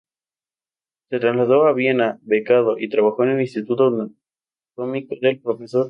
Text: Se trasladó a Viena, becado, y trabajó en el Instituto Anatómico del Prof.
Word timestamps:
Se 1.11 1.19
trasladó 1.19 1.67
a 1.67 1.73
Viena, 1.73 2.17
becado, 2.23 2.79
y 2.79 2.89
trabajó 2.89 3.21
en 3.23 3.29
el 3.29 3.41
Instituto 3.41 4.09
Anatómico 4.75 5.15
del 5.21 5.39
Prof. 5.39 5.61